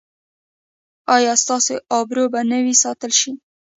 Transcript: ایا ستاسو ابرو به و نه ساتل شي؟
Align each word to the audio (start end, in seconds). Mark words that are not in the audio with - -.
ایا 1.15 1.33
ستاسو 1.43 1.73
ابرو 1.99 2.25
به 2.31 2.39
و 2.41 2.45
نه 2.49 2.57
ساتل 2.83 3.11
شي؟ 3.19 3.31